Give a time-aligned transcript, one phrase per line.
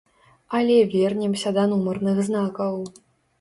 [0.59, 2.81] Але вернемся да нумарных знакаў.